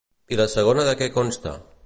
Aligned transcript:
I 0.37 0.39
la 0.39 0.47
segona 0.53 0.87
de 0.89 0.97
què 1.03 1.11
consta? 1.19 1.55